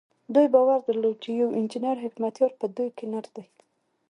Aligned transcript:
دوی 0.33 0.47
باور 0.55 0.79
درلود 0.87 1.17
چې 1.23 1.29
يو 1.41 1.49
انجنير 1.59 1.97
حکمتیار 2.05 2.51
په 2.59 2.65
دوی 2.75 2.89
کې 2.97 3.05
نر 3.13 3.25
دی. 3.35 3.45